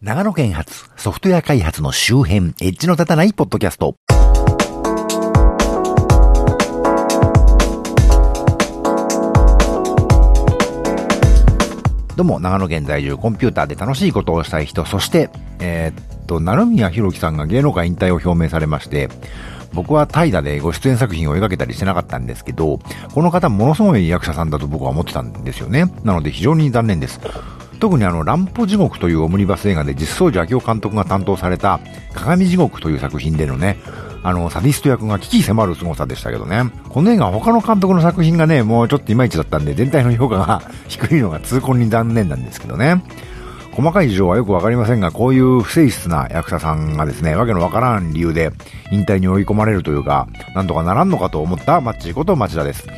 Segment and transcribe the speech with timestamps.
[0.00, 3.96] 長野県発ソフトウェア開発の周辺、エッジの立たないポッドキャスト。
[12.14, 19.08] どうも、長野県在住、コンピューターで楽しいことをしたい人、そして、えー、っと、成宮弘樹さんが芸能界引退を表明されまして、
[19.72, 22.78] 僕は怠惰でご出演作品を描けたりしてなかったんですけど、
[23.12, 25.92] この方ものすごい役者さんだと僕は思ってたんですよね。
[26.04, 27.18] なので非常に残念です。
[27.78, 31.80] 特にあの、乱歩地獄というオムニバス映画で実相寺明夫監督が担当された
[32.14, 33.78] 鏡地獄という作品でのね、
[34.22, 36.70] あの、サディスト役が危機迫る凄さでしたけどね。
[36.88, 43.02] この映画他の監督の作品がね、もうちょっといまいちだったんで、全体の評価が低いのが痛恨に残念なんですけどね。
[43.78, 48.50] 細かい事情はよくわかりませんが、こういう不誠実な役者さんがですね、わけのわからん理由で
[48.90, 52.88] 引退に追い込まれるというか、なんとかならんのかと思ったマッチこと町田です。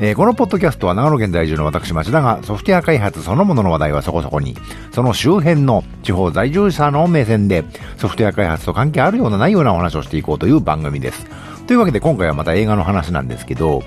[0.00, 4.56] えー、このポッドキャストは長野県在住の私町田がソフトウェア開発そのものの話題はそこそこに、
[4.92, 7.64] その周辺の地方在住者の目線で
[7.96, 11.26] ソフトウェア開発と関係あるようなないようなお話をしていこうという番組です。
[11.66, 13.82] というわけで今回はまた映画の話なんですけど、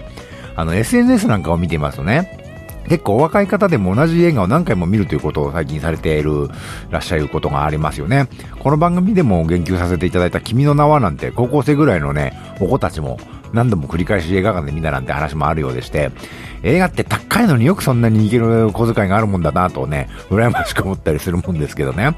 [0.56, 2.46] あの SNS なんかを見ていますとね、
[2.88, 6.48] 結構お若い方でも同じ映画を何回も見るということを最近されている
[6.90, 8.30] らっしゃることがありますよね。
[8.59, 13.20] この番組でも言及させていただいた君の名はなんて高校生ぐらいのね、お子たちも
[13.53, 16.12] 何度も繰り返し映画館で見たなんて話もあるようでして、
[16.64, 22.16] 映画って高いのによくそんなに行ける小遣いがあるもんだなとね、羨ましく思ったりするもんですけどね。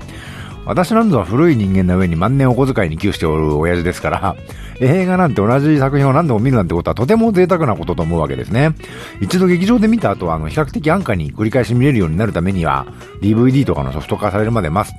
[0.65, 4.35] 私なんぞは古い人間の上に万年お小遣いに寄付しておる親父ですから、
[4.79, 8.75] 映画なんて同じ作品を何度も見るなんてことはとても贅沢なことと思うわけですね。
[9.19, 12.85] 一度劇場で見た後は、あの、比較的安価に繰り返し見れるようになるためには、
[13.21, 14.95] DVD とかのソフト化されるまで待つ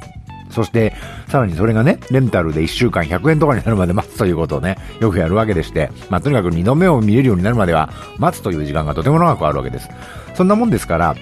[0.51, 0.95] そして、
[1.29, 9.89] さらにそれがね、レンタルで1週間100円とかになるまで待つということをね、よくやるわけでして、まあ、とにかく2度目を見れるようになるまでは、待つという時間がとても長くあるわけです。
[10.35, 11.15] そんなもんですから、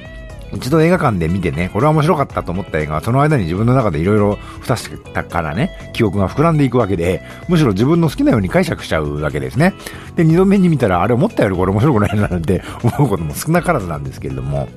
[0.53, 9.75] 一度映画館で見てね、これは面白かったと思った映画は、その間に自分の中でいろいろ不確からね、記憶が膨らんでいくわけで、むしろ自分の好きなように解釈しちゃうわけですね。
[10.17, 14.69] で、二度目に見たら、あれ思ったよりこれ面白くないななんて思うことも少なからずなんですけれども、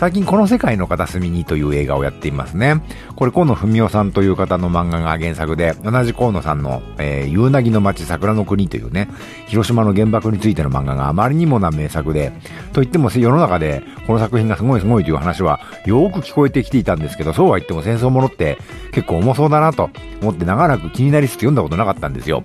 [0.00, 2.80] 最近この世界の片隅にという映画をやっていますね。
[3.16, 9.10] これ河野文夫さんという方の漫画が原作で、同じ河野さんの、えー、夕凪の街桜の国というね、
[9.46, 12.32] 広島の原爆についての漫画があまりにもな名作で、
[12.72, 18.56] と言っても世の中でこの作品がすごいすごいという話はよく聞こえてきていたんですけど、そうは言っても戦争ものって
[18.92, 19.90] 結構重そうだなと
[20.22, 22.42] 思って長らく気になりつつ読んだことなかったんですよ。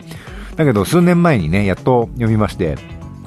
[0.57, 2.75] だけど数年前にね、やっと読みまして、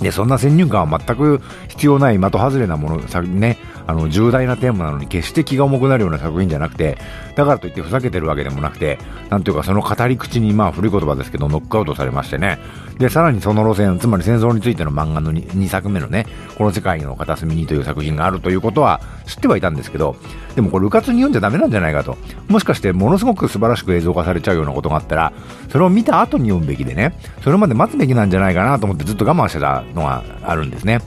[0.01, 6.99] で、そんな先入観は全く必要ない的外れなもの、ね、あの、重大なテーマなのに決して気が重くなるような作品じゃなくて、
[7.35, 8.99] だからといってふざけてるわけでもなくて、
[9.31, 12.59] なんていうかその語り口にまあ古い言葉ですけど、ノックアウトされましてね。
[12.99, 16.27] で、さらにその路線、つまり戦争についての漫画の 2, 2作目のね、
[16.59, 20.17] この世界の片隅にという作品があるということは知ってはいたんですけど、
[20.55, 22.19] でもこれ、うかつに読んじゃダメなんじゃないかと。
[22.49, 25.33] もしかしてものすごく素晴らしく映像化されちゃうようなことがあったら、
[25.71, 31.01] それを見た後に読むべきでね、それまで待つべきなんじゃないかなと思ってずっと我慢してたのがあるんですね。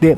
[0.00, 0.16] で、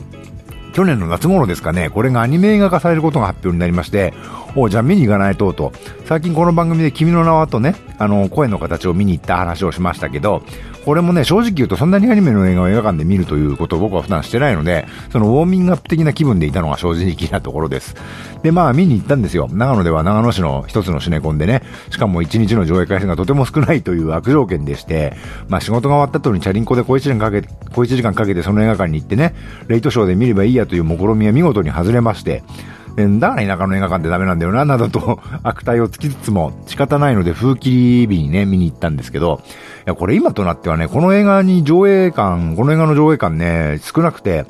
[0.72, 4.14] 去年の夏頃ですかね、これがアニメ映画化されることが発表になりまして、
[4.56, 5.72] おじゃあ見に行かないと、と。
[6.06, 10.42] 最近この番組で君の名はとね、あの、声の形を見に行った話をしましたけど、
[10.84, 17.94] これもね、正直言うとそんなにアニメの映画を映画館で見るということを僕は普段してないので、そのウォーミングアップ的な気分でいたのが正直なところです。
[18.42, 19.48] で、まあ見に行ったんですよ。
[19.52, 25.14] 長野では長野市の一つのシネコンでね、しかも一日の上映回数がとても少ないという悪条件でして、
[25.48, 29.36] まあ仕事が終わった後にチャリンコで小一時間かけて、小一時間かけてその映画館に行ってね、
[29.68, 32.42] レイトショーで見ればいいやという目論みは見事に外れまして、
[32.96, 39.48] だから田舎の映画館ってダメなんだよな、などと 悪態をつきつつも仕方ないので風切り日にね、見に行ったんですけど、い
[39.86, 44.44] や、これ今となってはね、この映画に上映館、この映画の上映館ね、少なくて、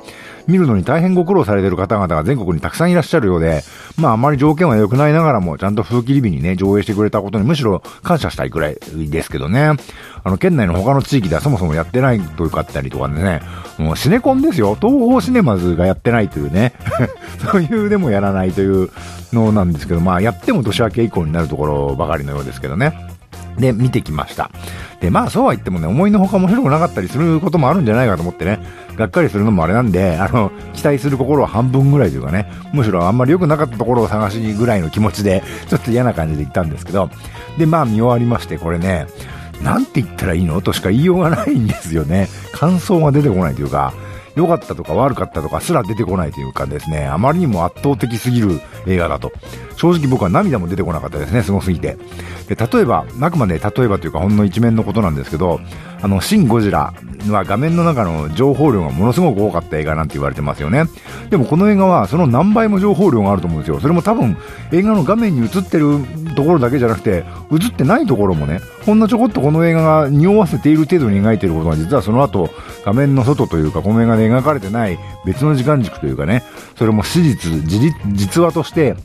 [0.47, 3.63] 見るのに大変ご苦労されている方々が全国にたくさんいらっしゃるようで、
[3.97, 8.77] まああまり条件は良くないながらも、ちゃんと風切り日にね、上映してくれたことにむしろ感謝したいくらい
[9.09, 9.71] ですけどね。
[10.25, 13.41] あの、県内の他の地域ではそもそもやってないというかったりとかね、
[13.77, 14.75] もうシネコンですよ。
[14.75, 16.73] 東方シネマズがやってないというね、
[17.51, 18.89] そういうでもやらないという
[19.31, 23.12] のなんですけど、まあやっても年明け以降になるところばかりのようですけどね。
[23.57, 24.49] で、見てきました。
[24.99, 28.59] で、まあそうは言ってもね、思いのほか面白くなかったりすることもあるんじゃないかと思ってね、
[28.95, 37.09] がっかりするのもあれなんで、あの、期待する心は半分ぐらいというかね、むしろあんまり良くなかったところを探しぐらいの気持ちで、ちょっと嫌な感じで行ったんですけど、
[37.57, 39.07] で、まあ見終わりまして、これね、
[39.61, 40.61] なんて言ったらいいの？
[40.61, 42.27] としか言いようがないんですよね。
[42.51, 43.93] 感想が出てこないというか、
[44.35, 49.31] 良かったとか悪かったとかすら出てこないというかですね、あまりにも圧倒的すぎる映画だと。
[49.75, 51.97] 正直僕は涙も出てこなかったですね、すごすぎて。
[52.47, 55.59] で、例えば、あくまで例えばというかほんの一面のことなんですけど、
[56.03, 56.93] あの、シン・ゴジラ
[57.29, 60.83] は画面の中の情報量がものすごく多かった映画なんて言われてますよね。
[61.29, 63.79] でもこの映画はその何倍も情報量があると思うんですよ。
[63.79, 64.37] それも多分
[64.73, 65.99] 映画の画面に映ってる
[66.35, 67.23] ところだけじゃなくて、
[67.53, 72.49] 映ってないところもね、ほんのちょこっとこの映画が匂わせている程度に描いていることが実はその後、
[72.83, 76.43] 画面の外というか、この映画で描かれてない別の時間軸というかね、
[76.77, 77.49] それも史実、
[78.11, 78.95] 実話として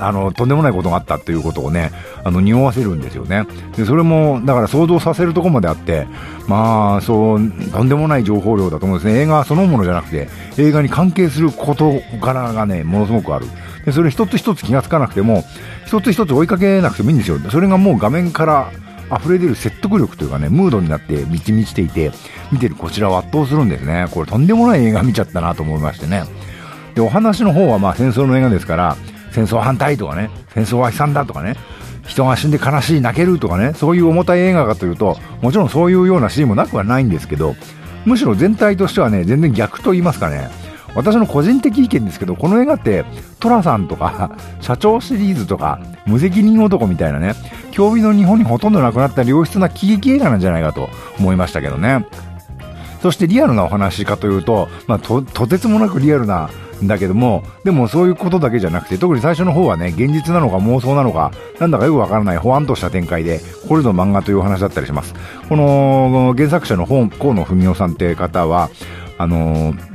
[0.00, 1.92] あの、とんでもないことがあったっていうことをね、
[2.24, 3.46] あの、匂わせるんですよね。
[3.76, 6.06] で、それも、だから想像させるところまであって、
[6.46, 9.20] まあ、そう、とんでもない情報量だと思うんですね。
[9.20, 13.46] 映画そのものじゃなくて、映画に関係する事柄がね、ものすごくある。
[13.84, 15.44] で、それ一つ一つ気がつかなくても、
[15.86, 17.38] 一つ一つ追いかけなくてもいいんですよ。
[17.50, 18.70] それがもう画面から
[19.12, 22.12] 溢れ出る説得力というかね、ムードになって満ち満ちていて、
[22.50, 24.06] 見てるこちらを圧倒するんですね。
[24.10, 26.24] これとんでもない映画見ちゃったなと思いましてね。
[26.94, 28.96] で、お話の方はまあ戦争の映画ですから、
[29.34, 31.56] 戦争反対とかね、戦争は悲惨だとかね、
[32.06, 37.56] 人が死んで悲しい、泣けるとかね、そういう重たい映画かというと、もちろんそういうようなシーンもなくはないんですけど、
[38.04, 40.48] むしろ全体としてはね、全然逆と言いますかね、
[40.94, 43.04] 私の個人的意見ですけど、この映画って、
[43.40, 47.34] 寅さんとか、社長シリーズとか、無責任男みたいなね、
[47.72, 52.06] 競技の日本にほとんどなくなった良質な喜劇映画なんじゃないかと思いましたけどね。
[53.04, 56.48] そしてリアルなお話かというと、まあ、と、とてつもなくリアルな
[56.82, 61.30] んだけども、でもそういうことだけじゃなくて、特に最初の方はね、現実なのか妄想なのか、
[61.60, 65.12] なんだかよくわからないほわんとした展開で、これぞ漫画というお話だったりします。
[65.50, 68.70] この原作者の河野文夫さんって方は、
[69.18, 69.94] あのー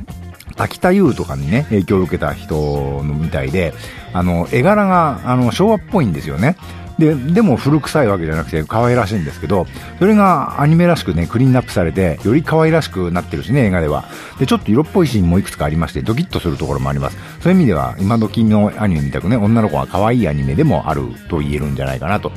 [0.56, 2.54] 滝田優とかにね、影響を受けた人
[3.02, 3.72] のみたいで、
[4.12, 6.56] あの、絵柄が、あの、昭和っぽいんですよね。
[7.00, 9.66] で、でも古臭いわけじゃなくて可愛らしいんですけど、
[9.98, 14.04] それがアニメらしくね、クリーンアップされて、より可愛らしくなってるしね、映画では。
[14.38, 17.16] で、ちょっと色っぽいシーンもいくつかありまして、ドキッとするところもあります。
[17.40, 22.30] そういう意味では、今時のアニメみたくね、女の子が可愛いアニメでもあると言えるんじゃないかなと。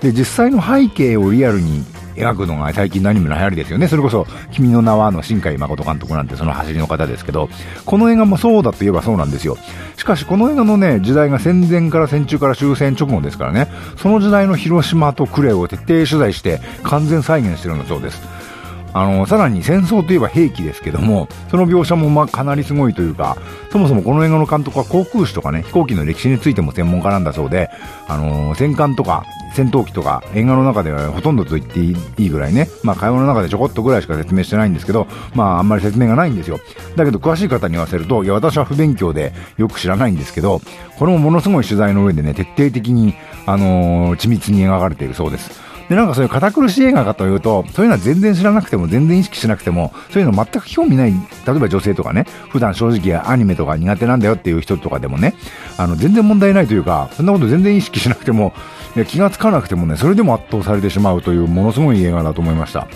[0.00, 1.84] で、実際の背景をリアルに
[2.18, 3.88] 描くのが最近のアニメの流行りですよね。
[3.88, 7.48] それこそ、君の名はの新海誠監督なんてその走りの方ですけど、
[7.84, 9.56] この映画もそうだと言えばそうなんですよ。
[9.96, 18.37] しかし、この映画のね、時代が戦前から戦中から終戦直後ですからね、その時代の広島と呉を徹底取材して完全再現してるんだそうです。
[18.92, 23.36] あの、さらに戦争といえば兵器ですけども、その描写もまかなりすごいというか、
[23.70, 27.70] そもそもこの映画の監督は航空士とかね、飛行機の歴史についても専門家なんだそうで、
[28.08, 29.24] あの戦艦とか
[29.54, 36.58] 戦闘機とか映画の中ではほとんどと言っていいぐらいね、まあ会話の中でちょこっとぐらいしか説明してないんですけど、まああんまり説明がないんですよ。
[36.96, 40.60] だけど詳しい方に言わせると、いや私は不勉強でよく知らないんですけど、
[40.98, 43.14] これもものすごい取材の上でね、徹底的に、
[43.46, 45.67] あの、緻密に描かれているそうです。
[45.88, 55.34] で、なんかそういう堅苦しい映画かというと、そういうのは全然知らなくても、全然意識しなくても、そういうの全く興味ない、例えば女性とかね、普段正直アニメとか苦手なんだよっていう人とかでもね、
[55.78, 58.52] あの、全然問題ないというか、そんなこと全然意識しなくても、
[58.96, 62.86] いや気がつかなくてもね、それでも圧倒されてしまうというものすごい映画だと思いました。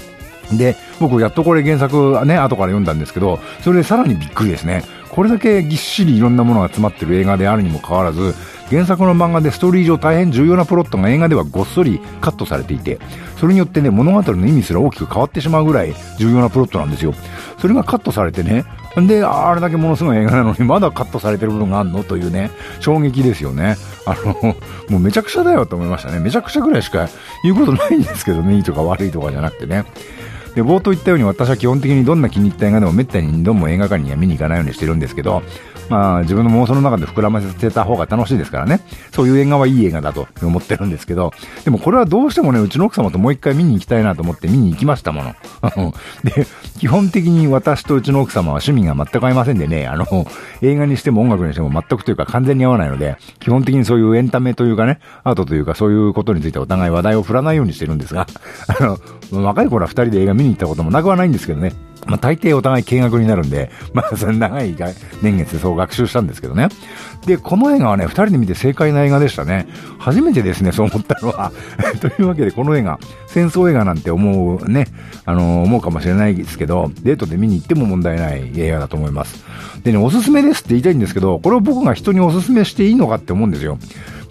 [0.52, 4.82] で、僕やっとこれ原作ね、後から読んだんですけど、それでさらにびっくりですね。
[5.10, 8.34] これだけぎっしりいろんなものが詰まってる映画であるにもかかわらず、
[8.70, 12.98] 原作の漫画でストーリー上大変重要なプロットが映画ではごっそりカットされていて、
[13.36, 17.12] それによってね、物語の意味すら大きく変わってしまうぐらい重要なプロットなんですよ。
[17.58, 18.64] それがカットされてね、
[18.96, 22.50] で、あれだけものすごい映画なのに、まだカットされてる部分があるのというね、
[22.80, 23.76] 衝撃ですよね。
[24.06, 24.56] あの、
[24.88, 26.20] もうめちゃくちゃだよと思いましたね。
[26.20, 27.10] めちゃくちゃぐらいしか
[27.42, 29.84] 言うことないんですけどね、いいとか悪いとかじゃなくてね。
[30.54, 35.42] で、冒頭言ったように私は基本的にどんな気に入った映画でもめったに2度も映画館には見に行かないようにしてるんですけど、
[35.88, 38.80] まあ自分の妄想の中で膨らませた方が楽しいですからね。
[39.12, 41.32] そういう映画はいい映画だと思ってるんですけど、
[41.64, 45.34] でもこれはどうしてもね、うちの奥様ともう一回見に行きたいなと思って見に行きましたもの。
[46.24, 46.46] で、
[46.78, 50.26] 基本的に私とうちの奥様は趣味が全く合いませんでね、あの、
[50.62, 58.26] 映画にしても音楽にしても全くというか完全に合わないので、基本的にそういうエンタメというかね、アートというかそういうことについてお互い話題を振らないようにしてるんですが、
[58.80, 58.82] あ
[59.32, 61.72] の、若い頃は二人で映画見に行ったこともなくはないんですけどね、
[62.06, 64.74] まあ、大抵お互い見学になるんで、 まあ、それ長い
[65.22, 66.68] 年月でそう学習したんですけどね。
[67.26, 69.66] で、この映画はね、二人で見て正解な映画でしたね。
[69.98, 71.52] 初めてですね、そう思ったのは。
[72.00, 74.88] というわけで、この映画、戦争映画なんて思うね、
[75.24, 79.44] あのー、思うかもしれないですけど、デートで見に行っても問題ない映画だと思います。
[79.84, 83.78] でね、おすすめですって言いたいんですけど、これを僕が人におすすめしていいのかって思うんですよ。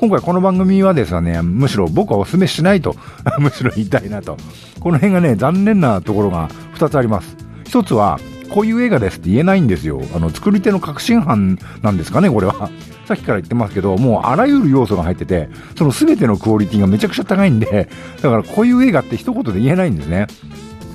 [0.01, 2.95] 今回この番組はですね、むしろ僕はおすすめしないと、
[3.37, 4.35] むしろ言いたいなと。
[4.79, 7.37] この辺がね、残念なところが2つあります。
[7.65, 10.01] 一つは、こういう映画ですって言えないんですよ。
[10.15, 12.71] あの、作り手の確信犯なんですかね、これは。
[13.05, 17.87] さっきから言ってますけど、もうあらゆる要素が入ってて、その全てのクオリティがめちゃくちゃ高いんで、
[18.23, 20.25] だからこういう映画って一言で言えないんですね。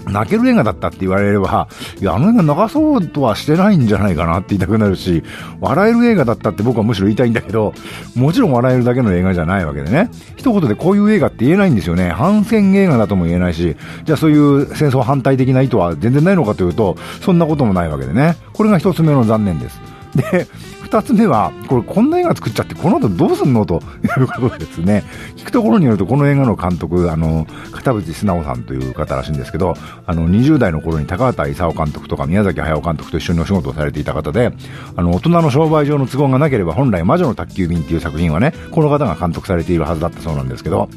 [0.07, 1.69] 泣ける映画だったって言われれば、
[2.01, 5.23] いや、あの映画流そうとはしてないんじゃないかなって言いたくなるし、
[5.61, 7.75] 笑える映画だったって僕はむしろ言いたいんだけど、
[8.15, 10.11] もちろん笑えるだけの映画じゃないわけでね。
[10.37, 12.11] 一言でこういう映画って言えないんですよね。
[12.11, 18.37] 反戦映画だとも言えないし、じゃあそういう戦争反対的な意図は全然ないのかというと、そんなこともないわけでね。
[18.53, 19.96] これが一つ目の残念です。
[20.17, 20.47] で、
[20.83, 23.67] 二つ目は、これこんな映画作っちゃって、この後どうすんの？
[23.67, 23.83] と
[24.19, 25.05] いうことですね。
[25.37, 29.75] 聞くところによると、この映画の監督、あの、片渕素直さんという方らしいんですけど、
[30.07, 34.53] あの、20代の頃に高畑勲監督とか宮崎駿監督と一緒にお仕事をされていた方で、
[34.97, 40.89] あの、大人の商売上の都合がなければ、本来魔女の宅急便っていう作品はね、この方が監督されているはずだったそうなんですけど、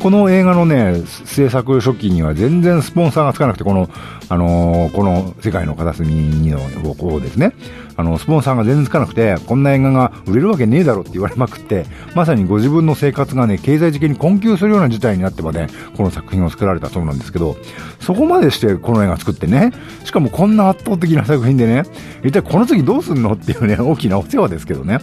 [0.00, 3.88] この映画のね、制作初期には全然スポンサーがつかなくて、この、
[4.28, 6.58] あのー、この世界の片隅の
[6.94, 7.52] 方ですね。
[8.02, 17.56] あの、スポンサーが全然つかなくて、こんな映画が売れるわけねえだろって言われまくって、まさにご自分の生活がね、経済的に困窮するような事態になってまで、この作品を作られたそうなんですけど、
[18.00, 19.72] そこまでしてこの映画作ってね、
[20.04, 21.84] しかもこんな圧倒的な作品でね、
[22.24, 24.98] 一体この次どうすんのっていうね、大きなお世話ですけどね。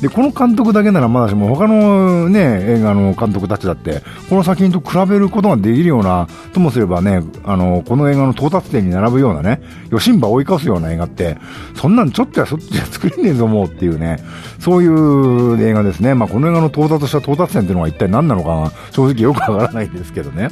[0.00, 11.38] で、この監督だけならまだしも、他のね、映画の監督たちだって、この作品と比べることができるような、ともすればね、あの、この映画の到達点に並ぶようなね、余震波を追い越すような映画って、
[11.74, 14.18] そんなんちょっとやそっちじゃ作れねえぞもうっていうね、
[14.58, 16.14] そういう映画ですね。
[16.14, 20.50] まあ、この映画の到達した到達点っていうのが一体何なのか正直よくわからないんですけどね。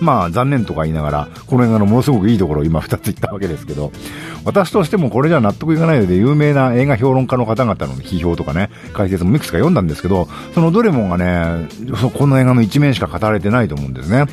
[0.00, 3.92] まあ残念とか言いながら、この映画のものすごくいいところを今2つ言ったわけですけど、
[4.44, 11.68] 私としてもこれじゃ納得いかないので、有名な映画評論家の方々の批評とかね、解説もいくつか読んだんですけど、そのどれもがね、
[12.16, 14.26] この映画の一面しか語られてないと思うんですね。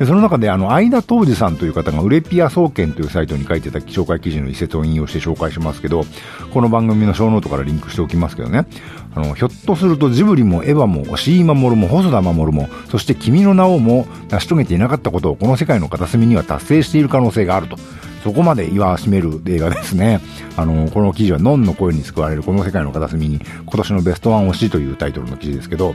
[0.00, 6.04] で、その中で、あの、相田冬二さんという方が、ウレピア総研というサイトに書いてた紹介記事の一節を引用して紹介しますけど、
[6.54, 8.64] この番組のショーノートからリンクしておきますけどね、
[9.14, 17.76] あの、ひょっとするとジブリもエヴァも、押井守も、細田守も、そして君の名はも成し遂げていなかったことを、この世界の片隅には達成している可能性があると。
[18.24, 20.20] そこまで言わしめる映画ですね。
[20.56, 25.94] あの、この記事は、のんの声に救われるこの世界の片隅に、今年のベストワン推しというタイトルの記事ですけど、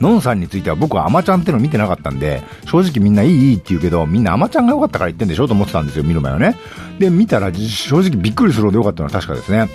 [0.00, 6.56] のんさんについては僕はアマちゃんっての見てなかったんで、正直みんないいいいって言うけど、みんなアマちゃんが良かったから言ってんでしょと思ってたんですよ、見る前はね。
[6.98, 9.68] で、見たら正直びっくりするほど良かったのは確かですね。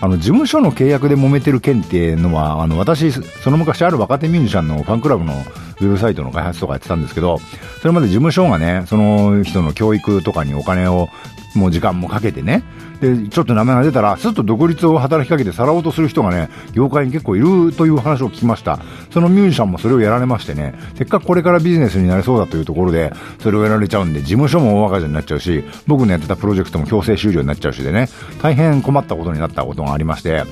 [0.00, 5.34] あの、事務所の契約で揉めてる件っていうのは、あの、私、その昔ある若手ミュージシャンのファンクラブの
[5.80, 7.38] ウェブサイトの開発とかやってたんですけど、
[7.80, 11.08] それまで事務所がね、その人の教育とかにお金を
[11.54, 12.62] もう時間もかけてね。
[13.00, 18.78] で、ちょっと名前が出たら、すっと独立を働きかけてさらおうとする人がね、業界に結構いるという話を聞きました。
[19.10, 28.08] そのミュージシャンもそれをやられましてね、せっかくこれからビジネスになりそうだというところで、それをやられちゃうんで、事務所も大赤字になっちゃうし、僕のやってたプロジェクトも強制終了になっちゃうしでね、
[28.42, 30.44] 大変困ったことになったことがありまして、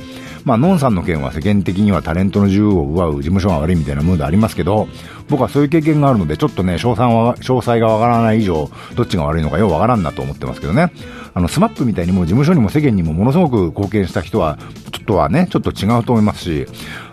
[0.44, 4.88] まあ、のんさんの件は世間的にはタレントの自由を奪う事務所が悪いみたいなムードありますけど、
[5.28, 10.92] 僕はそういう経験があるので、ちょっとね、詳細は、詳細がわからない以上、どっちが悪いのかようわからんなと思ってますけどね。
[11.34, 14.58] あの、 SMAP みたいにもう事務所にも世間にもものすごく貢献した人は、
[14.92, 16.66] ちょっとはね、ちょっと違うと思いますし、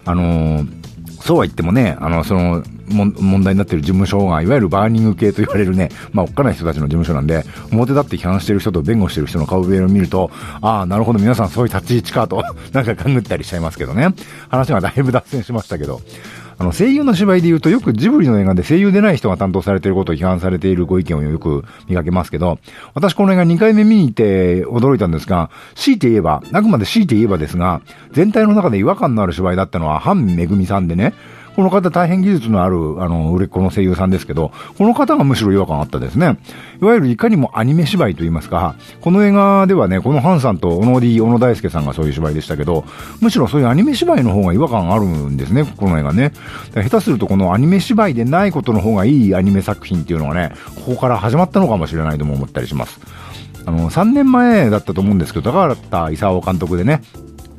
[0.06, 0.85] あのー
[1.26, 10.30] そうは言ってもね、あの、その、問題になっている事務所が、いわゆるバーニング系と言われるね、まあ、おっかない人たちの事務所なんで、表立って批判してる人と弁護してる人の顔ぶれを見ると、
[10.62, 14.10] ああ、なるほど、皆さんそういう立ち位置かと、なんか勘ぐったりしちゃいますけどね。
[14.50, 16.00] 話がだいぶ脱線しましたけど。
[16.58, 22.60] あの、声優の芝居で言うと、よくジブリの映画で声優でない人が担当されていることを批判されているご意見をよく見かけますけど、
[22.94, 27.82] 私この映画2回目見に行って驚いたんですが、強いて言えば、あくまで強いて言えばですが、
[28.12, 31.14] 全体の中で違和感のある芝居だったのは、ハン・メグミさんでね、
[31.56, 36.38] この方大変技術のある、あの、売れっ子の声優さんですけど、この方がむしろ違和感あったですね。
[36.82, 42.84] いわゆるいかにもアニメ芝居と言いますか、この映画ではね、このハンさんと小野 D、小野大輔さんがそういう芝居でしたけど、
[43.22, 46.34] むしろそういうアニメ芝居の方が違和感あるんですね、この映画ね。
[46.74, 53.00] 下手するとこのアニメ芝居でないことの方がいいアニメ作品っていうのがね、ここから始まったのかもしれないとも思ったりします。
[53.66, 57.02] あの、3年前だったと思うんですけど、高畑勲監督でね、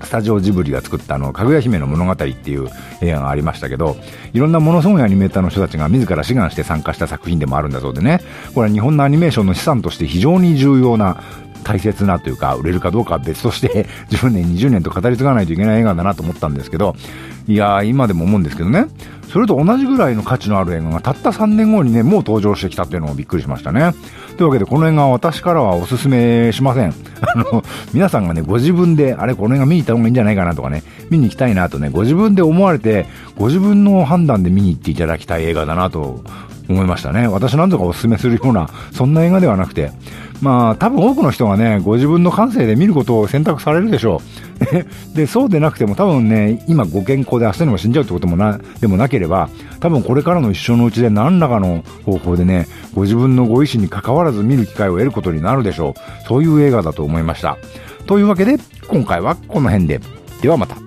[0.03, 2.69] スタジオジブリが作ったあの、かぐや姫の物語っていう
[3.01, 3.97] 映画がありましたけど、
[4.33, 8.21] いろんなものすごいアニメーターの人たちが自ら志願して参加した作品でもあるんだそうでね、
[8.55, 11.23] これは日本のアニメーションの資産として非常に重要な
[11.67, 16.95] 大切なというか、売れるかどうかは別として 10年、20年と語り継がないといけない映画だなと思ったんですけど、
[17.49, 18.87] いやー、今でも思うんですけどね、
[19.33, 23.93] それと同じぐらいの価値のある映画がたった3年後にね、もう登場してきたっていうのもびっくりしましたね。
[24.37, 26.95] というわけで、この映画は私からはおすすめしません。
[27.21, 33.07] あの、皆さんがね、ご自分で、あれ、この映画見に行った方がいいんじゃないかなとかね、見に行きたいなとね、ご自分で思われて、
[33.37, 36.23] ご自分の判断で見に行っていただきたい映画だなと
[36.69, 37.29] 思いましたね。
[37.29, 39.93] 私なんとかおすすめするような、そんな映画ではなくて、
[40.41, 44.21] まあ、多分多くの人がね、ご自分の感性で見ることを選択されるでしょ
[45.13, 45.17] う。
[45.17, 49.49] で、そうでなくても多分ね、今ご健康で明日にも死んじゃうってこともな、でもなければ、
[49.81, 56.27] 多分これからの一生のうちで何らかの方法でね、ご自分のご意思に関わらず見る機会を得ることになるでしょう。
[56.27, 57.57] そういう映画だと思いました。
[58.07, 58.57] というわけで、
[58.89, 60.01] 今回はこの辺で。
[60.43, 60.86] ではまた。